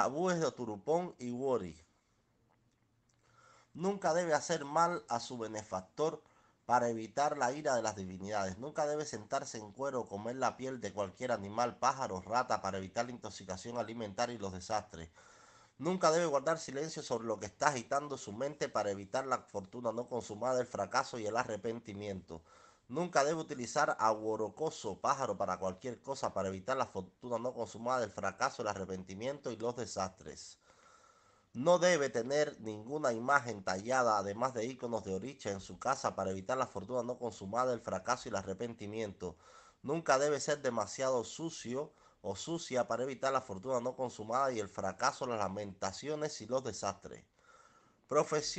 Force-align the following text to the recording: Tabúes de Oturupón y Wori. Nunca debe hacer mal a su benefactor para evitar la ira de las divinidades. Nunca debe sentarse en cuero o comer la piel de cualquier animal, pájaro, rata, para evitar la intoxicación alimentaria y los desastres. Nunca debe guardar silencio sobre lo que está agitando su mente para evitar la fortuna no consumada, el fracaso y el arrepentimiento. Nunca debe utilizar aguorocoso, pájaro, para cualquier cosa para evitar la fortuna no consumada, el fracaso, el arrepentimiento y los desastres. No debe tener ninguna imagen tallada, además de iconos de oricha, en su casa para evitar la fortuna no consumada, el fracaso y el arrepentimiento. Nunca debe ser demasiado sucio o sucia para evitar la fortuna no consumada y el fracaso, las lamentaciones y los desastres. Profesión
Tabúes 0.00 0.40
de 0.40 0.46
Oturupón 0.46 1.14
y 1.18 1.30
Wori. 1.30 1.78
Nunca 3.74 4.14
debe 4.14 4.32
hacer 4.32 4.64
mal 4.64 5.04
a 5.10 5.20
su 5.20 5.36
benefactor 5.36 6.22
para 6.64 6.88
evitar 6.88 7.36
la 7.36 7.52
ira 7.52 7.74
de 7.74 7.82
las 7.82 7.96
divinidades. 7.96 8.56
Nunca 8.56 8.86
debe 8.86 9.04
sentarse 9.04 9.58
en 9.58 9.72
cuero 9.72 10.00
o 10.00 10.08
comer 10.08 10.36
la 10.36 10.56
piel 10.56 10.80
de 10.80 10.94
cualquier 10.94 11.32
animal, 11.32 11.76
pájaro, 11.76 12.22
rata, 12.22 12.62
para 12.62 12.78
evitar 12.78 13.04
la 13.04 13.10
intoxicación 13.10 13.76
alimentaria 13.76 14.34
y 14.34 14.38
los 14.38 14.54
desastres. 14.54 15.10
Nunca 15.76 16.10
debe 16.10 16.24
guardar 16.24 16.58
silencio 16.58 17.02
sobre 17.02 17.26
lo 17.26 17.38
que 17.38 17.44
está 17.44 17.68
agitando 17.68 18.16
su 18.16 18.32
mente 18.32 18.70
para 18.70 18.90
evitar 18.90 19.26
la 19.26 19.40
fortuna 19.40 19.92
no 19.92 20.08
consumada, 20.08 20.62
el 20.62 20.66
fracaso 20.66 21.18
y 21.18 21.26
el 21.26 21.36
arrepentimiento. 21.36 22.40
Nunca 22.90 23.22
debe 23.22 23.40
utilizar 23.40 23.96
aguorocoso, 24.00 25.00
pájaro, 25.00 25.38
para 25.38 25.60
cualquier 25.60 26.02
cosa 26.02 26.34
para 26.34 26.48
evitar 26.48 26.76
la 26.76 26.86
fortuna 26.86 27.38
no 27.38 27.54
consumada, 27.54 28.02
el 28.02 28.10
fracaso, 28.10 28.62
el 28.62 28.68
arrepentimiento 28.68 29.52
y 29.52 29.56
los 29.56 29.76
desastres. 29.76 30.58
No 31.52 31.78
debe 31.78 32.10
tener 32.10 32.60
ninguna 32.60 33.12
imagen 33.12 33.62
tallada, 33.62 34.18
además 34.18 34.54
de 34.54 34.66
iconos 34.66 35.04
de 35.04 35.14
oricha, 35.14 35.52
en 35.52 35.60
su 35.60 35.78
casa 35.78 36.16
para 36.16 36.32
evitar 36.32 36.58
la 36.58 36.66
fortuna 36.66 37.04
no 37.04 37.16
consumada, 37.16 37.72
el 37.72 37.80
fracaso 37.80 38.28
y 38.28 38.30
el 38.30 38.36
arrepentimiento. 38.36 39.36
Nunca 39.84 40.18
debe 40.18 40.40
ser 40.40 40.60
demasiado 40.60 41.22
sucio 41.22 41.92
o 42.22 42.34
sucia 42.34 42.88
para 42.88 43.04
evitar 43.04 43.32
la 43.32 43.40
fortuna 43.40 43.78
no 43.78 43.94
consumada 43.94 44.50
y 44.50 44.58
el 44.58 44.68
fracaso, 44.68 45.28
las 45.28 45.38
lamentaciones 45.38 46.40
y 46.40 46.46
los 46.46 46.64
desastres. 46.64 47.24
Profesión 48.08 48.50